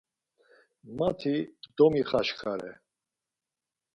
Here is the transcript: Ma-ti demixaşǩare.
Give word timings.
Ma-ti 0.97 1.35
demixaşǩare. 1.75 2.71